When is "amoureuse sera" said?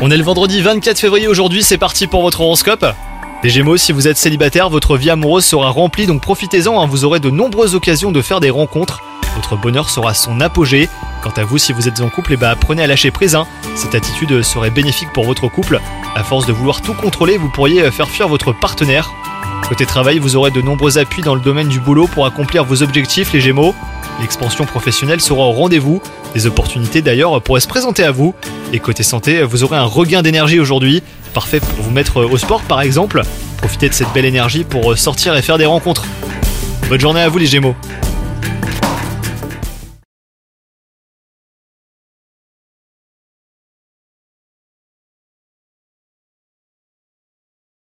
5.10-5.70